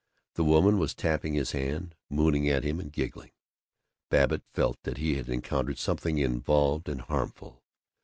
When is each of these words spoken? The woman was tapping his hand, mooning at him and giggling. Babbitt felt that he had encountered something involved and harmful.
The 0.33 0.43
woman 0.43 0.79
was 0.79 0.95
tapping 0.95 1.35
his 1.35 1.51
hand, 1.51 1.93
mooning 2.09 2.49
at 2.49 2.63
him 2.63 2.79
and 2.79 2.91
giggling. 2.91 3.29
Babbitt 4.09 4.41
felt 4.51 4.81
that 4.81 4.97
he 4.97 5.17
had 5.17 5.29
encountered 5.29 5.77
something 5.77 6.17
involved 6.17 6.89
and 6.89 7.01
harmful. 7.01 7.61